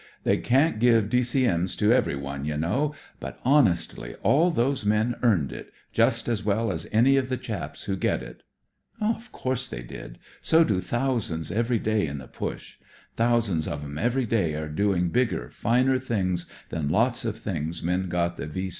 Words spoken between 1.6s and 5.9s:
to everyone, you know; but, honestly, all those men earned it,